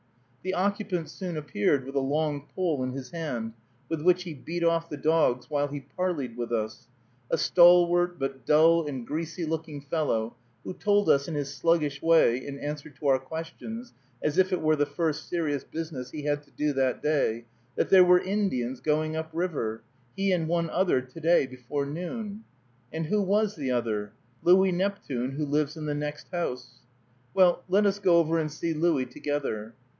[0.41, 3.53] The occupant soon appeared, with a long pole in his hand,
[3.87, 6.87] with which he beat off the dogs, while he parleyed with us,
[7.29, 12.43] a stalwart, but dull and greasy looking fellow, who told us, in his sluggish way,
[12.43, 13.93] in answer to our questions,
[14.23, 17.45] as if it were the first serious business he had to do that day,
[17.75, 19.83] that there were Indians going "up river"
[20.17, 22.43] he and one other to day, before noon.
[22.91, 24.13] And who was the other?
[24.41, 26.79] Louis Neptune, who lives in the next house.
[27.35, 29.75] Well, let us go over and see Louis together.